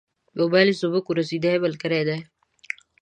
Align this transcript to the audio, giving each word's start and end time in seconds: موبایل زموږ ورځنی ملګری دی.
موبایل 0.39 0.69
زموږ 0.81 1.05
ورځنی 1.07 1.55
ملګری 1.63 2.01
دی. 2.07 2.19